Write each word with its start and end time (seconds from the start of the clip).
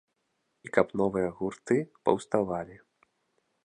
І 0.67 0.71
каб 0.77 0.87
новыя 1.03 1.29
гурты 1.41 1.77
паўставалі. 2.09 2.85